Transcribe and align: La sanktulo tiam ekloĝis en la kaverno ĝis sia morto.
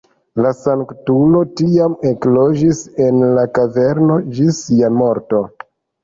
La 0.43 0.51
sanktulo 0.59 1.41
tiam 1.59 1.97
ekloĝis 2.11 2.79
en 3.07 3.19
la 3.39 3.43
kaverno 3.59 4.17
ĝis 4.39 4.63
sia 4.63 4.89
morto. 5.01 5.43